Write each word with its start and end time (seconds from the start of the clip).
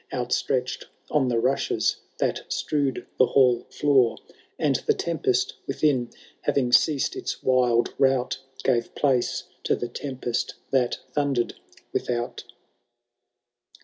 Outstretched 0.11 0.85
on 1.11 1.27
the 1.27 1.37
rushes 1.37 1.97
that 2.17 2.51
strewed 2.51 3.05
the 3.19 3.27
hall 3.27 3.67
floor; 3.69 4.17
And 4.57 4.77
the 4.87 4.95
tempest 4.95 5.53
within, 5.67 6.09
having 6.41 6.71
ceased 6.71 7.15
its 7.15 7.43
wild 7.43 7.93
rout. 7.99 8.39
Gave 8.63 8.95
place 8.95 9.43
to 9.65 9.75
the 9.75 9.89
tempest 9.89 10.55
that 10.71 10.97
thundered 11.13 11.53
without. 11.93 12.43